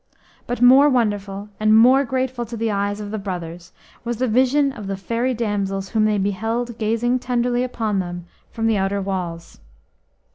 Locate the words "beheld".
6.17-6.79